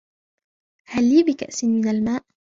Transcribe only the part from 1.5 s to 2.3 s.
من الماء